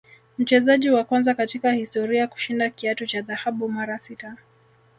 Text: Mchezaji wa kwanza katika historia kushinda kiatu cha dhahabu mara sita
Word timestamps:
Mchezaji 0.37 0.89
wa 0.89 1.03
kwanza 1.03 1.33
katika 1.33 1.71
historia 1.71 2.27
kushinda 2.27 2.69
kiatu 2.69 3.05
cha 3.07 3.21
dhahabu 3.21 3.69
mara 3.69 3.99
sita 3.99 4.35